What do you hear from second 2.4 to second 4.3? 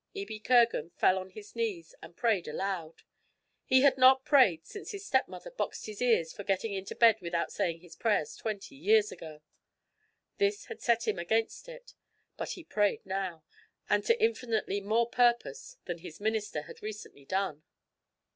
aloud. He had not